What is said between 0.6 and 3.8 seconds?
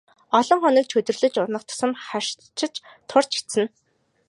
хоног чөдөрлөж унах тусам харшиж турж эцнэ.